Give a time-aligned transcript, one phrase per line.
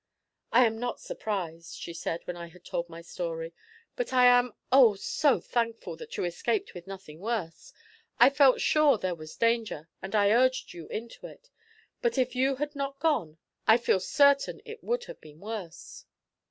[0.51, 3.53] 'I am not surprised,' she said, when I had told my story,
[3.95, 7.71] 'but I am, oh, so thankful that you escaped with nothing worse.
[8.19, 11.51] I felt so sure there was danger, and I urged you into it.
[12.01, 13.37] But if you had not gone,
[13.67, 16.05] I feel certain it would have been worse.'